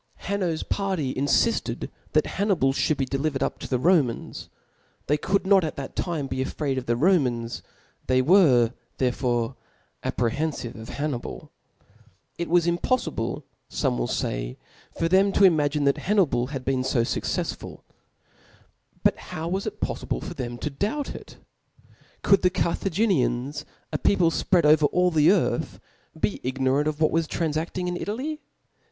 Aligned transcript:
Hanno's 0.21 0.63
party 0.63 1.13
infifted 1.13 1.91
that 2.13 2.23
Hapnii}^ 2.23 2.87
(hould 2.87 2.97
be 2.97 3.05
delivered 3.05 3.43
up 3.43 3.59
to 3.59 3.67
the 3.67 3.77
Romans 3.77 4.49
^. 5.03 5.05
They 5.05 5.15
could 5.15 5.45
not 5.45 5.63
at 5.63 5.75
that 5.75 5.95
time 5.95 6.27
)>c 6.29 6.43
|fraid 6.43 6.79
of 6.79 6.87
the 6.87 6.95
Romans^ 6.95 7.61
the/ 8.07 8.23
were 8.23 8.73
therefore 8.97 9.57
apprehenfive 10.03 10.73
of 10.73 10.89
Hannibal. 10.89 11.51
It 12.39 12.49
was 12.49 12.65
impoifiljle, 12.65 13.43
fome 13.69 13.97
will 13.99 14.07
fay, 14.07 14.57
for 14.97 15.07
thecp 15.07 15.35
to 15.35 15.43
imagine 15.43 15.83
that 15.83 15.99
Hannibal 15.99 16.47
had 16.47 16.65
been 16.65 16.83
fo 16.83 17.01
fqccefsfult 17.01 17.81
But 19.03 19.17
how 19.29 19.51
wajs 19.51 19.67
it 19.67 19.81
pofTible 19.81 20.23
for 20.23 20.33
them 20.33 20.57
to 20.57 20.71
doubt 20.71 21.09
of 21.09 21.15
it? 21.15 21.37
Could 22.23 22.41
the 22.41 22.49
Carthaginians, 22.49 23.65
a 23.93 23.99
people 23.99 24.31
fpread 24.31 24.65
over 24.65 24.87
all 24.87 25.11
the 25.11 25.27
earthi 25.27 25.79
be 26.19 26.39
ignorant 26.41 26.87
of 26.87 26.99
what 27.01 27.11
was 27.11 27.27
tranfafting 27.27 27.87
in 27.87 27.95
Italy 27.95 28.39